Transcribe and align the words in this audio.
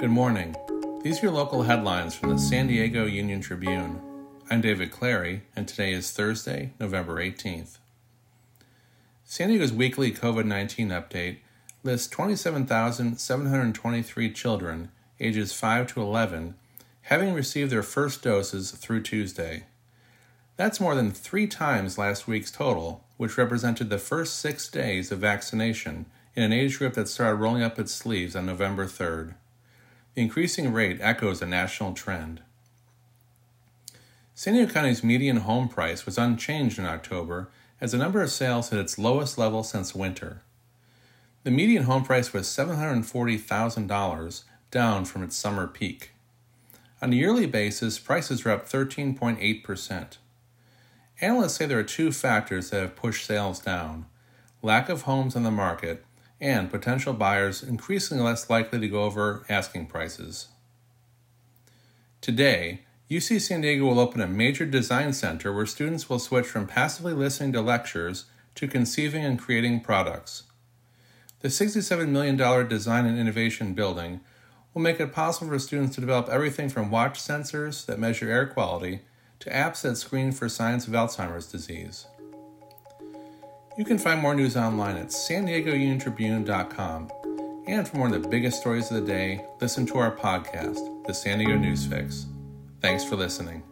Good 0.00 0.08
morning. 0.08 0.56
These 1.02 1.18
are 1.18 1.26
your 1.26 1.34
local 1.34 1.64
headlines 1.64 2.14
from 2.14 2.30
the 2.30 2.38
San 2.38 2.68
Diego 2.68 3.04
Union 3.04 3.42
Tribune. 3.42 4.00
I'm 4.50 4.62
David 4.62 4.90
Clary, 4.90 5.42
and 5.54 5.68
today 5.68 5.92
is 5.92 6.10
Thursday, 6.10 6.72
November 6.80 7.16
18th. 7.16 7.76
San 9.26 9.50
Diego's 9.50 9.74
weekly 9.74 10.10
COVID 10.10 10.46
19 10.46 10.88
update 10.88 11.40
lists 11.82 12.08
27,723 12.08 14.32
children 14.32 14.90
ages 15.20 15.52
5 15.52 15.88
to 15.88 16.00
11 16.00 16.54
having 17.02 17.34
received 17.34 17.70
their 17.70 17.82
first 17.82 18.22
doses 18.22 18.70
through 18.70 19.02
Tuesday. 19.02 19.64
That's 20.56 20.80
more 20.80 20.94
than 20.94 21.10
three 21.10 21.46
times 21.46 21.98
last 21.98 22.26
week's 22.26 22.50
total, 22.50 23.04
which 23.18 23.36
represented 23.36 23.90
the 23.90 23.98
first 23.98 24.38
six 24.38 24.66
days 24.70 25.12
of 25.12 25.18
vaccination 25.18 26.06
in 26.34 26.42
an 26.42 26.54
age 26.54 26.78
group 26.78 26.94
that 26.94 27.08
started 27.08 27.36
rolling 27.36 27.62
up 27.62 27.78
its 27.78 27.92
sleeves 27.92 28.34
on 28.34 28.46
November 28.46 28.86
3rd. 28.86 29.34
The 30.14 30.22
increasing 30.22 30.72
rate 30.72 30.98
echoes 31.00 31.40
a 31.40 31.46
national 31.46 31.94
trend. 31.94 32.42
San 34.34 34.54
Diego 34.54 34.72
County's 34.72 35.04
median 35.04 35.38
home 35.38 35.68
price 35.68 36.06
was 36.06 36.18
unchanged 36.18 36.78
in 36.78 36.86
October 36.86 37.50
as 37.80 37.92
the 37.92 37.98
number 37.98 38.20
of 38.22 38.30
sales 38.30 38.70
hit 38.70 38.80
its 38.80 38.98
lowest 38.98 39.38
level 39.38 39.62
since 39.62 39.94
winter. 39.94 40.42
The 41.44 41.50
median 41.50 41.84
home 41.84 42.04
price 42.04 42.32
was 42.32 42.46
$740,000, 42.46 44.44
down 44.70 45.04
from 45.04 45.22
its 45.22 45.36
summer 45.36 45.66
peak. 45.66 46.10
On 47.02 47.12
a 47.12 47.16
yearly 47.16 47.46
basis, 47.46 47.98
prices 47.98 48.44
are 48.44 48.50
up 48.50 48.68
13.8%. 48.68 50.18
Analysts 51.20 51.54
say 51.54 51.66
there 51.66 51.78
are 51.78 51.82
two 51.82 52.12
factors 52.12 52.70
that 52.70 52.80
have 52.80 52.96
pushed 52.96 53.26
sales 53.26 53.60
down 53.60 54.06
lack 54.62 54.90
of 54.90 55.02
homes 55.02 55.34
on 55.36 55.42
the 55.42 55.50
market 55.50 56.04
and 56.40 56.70
potential 56.70 57.12
buyers 57.12 57.62
increasingly 57.62 58.24
less 58.24 58.48
likely 58.48 58.80
to 58.80 58.88
go 58.88 59.04
over 59.04 59.44
asking 59.48 59.86
prices. 59.86 60.48
Today, 62.20 62.80
UC 63.10 63.40
San 63.40 63.60
Diego 63.60 63.86
will 63.86 63.98
open 63.98 64.20
a 64.20 64.26
major 64.26 64.64
design 64.64 65.12
center 65.12 65.52
where 65.52 65.66
students 65.66 66.08
will 66.08 66.18
switch 66.18 66.46
from 66.46 66.66
passively 66.66 67.12
listening 67.12 67.52
to 67.52 67.60
lectures 67.60 68.26
to 68.54 68.68
conceiving 68.68 69.24
and 69.24 69.38
creating 69.38 69.80
products. 69.80 70.44
The 71.40 71.48
$67 71.48 72.08
million 72.08 72.36
Design 72.68 73.06
and 73.06 73.18
Innovation 73.18 73.72
Building 73.74 74.20
will 74.72 74.82
make 74.82 75.00
it 75.00 75.12
possible 75.12 75.50
for 75.50 75.58
students 75.58 75.94
to 75.94 76.00
develop 76.00 76.28
everything 76.28 76.68
from 76.68 76.90
watch 76.90 77.18
sensors 77.18 77.84
that 77.86 77.98
measure 77.98 78.30
air 78.30 78.46
quality 78.46 79.00
to 79.40 79.50
apps 79.50 79.82
that 79.82 79.96
screen 79.96 80.32
for 80.32 80.48
signs 80.48 80.86
of 80.86 80.92
Alzheimer's 80.92 81.50
disease. 81.50 82.06
You 83.80 83.86
can 83.86 83.96
find 83.96 84.20
more 84.20 84.34
news 84.34 84.58
online 84.58 84.98
at 84.98 85.10
san 85.10 85.46
diego 85.46 85.72
union 85.72 85.98
tribune.com. 85.98 87.10
And 87.66 87.88
for 87.88 87.96
more 87.96 88.08
of 88.08 88.22
the 88.22 88.28
biggest 88.28 88.60
stories 88.60 88.90
of 88.90 89.00
the 89.00 89.10
day, 89.10 89.42
listen 89.58 89.86
to 89.86 89.96
our 89.96 90.14
podcast, 90.14 91.06
The 91.06 91.14
San 91.14 91.38
Diego 91.38 91.56
News 91.56 91.86
Fix. 91.86 92.26
Thanks 92.82 93.04
for 93.04 93.16
listening. 93.16 93.62